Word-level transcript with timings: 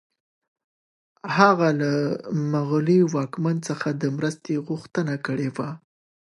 هغه 1.37 1.67
له 1.81 1.91
مغلي 2.53 2.99
واکمن 3.13 3.57
څخه 3.67 3.87
د 4.01 4.03
مرستې 4.17 4.55
غوښتنه 4.67 5.13
کړې 5.25 5.49
وه. 5.55 5.69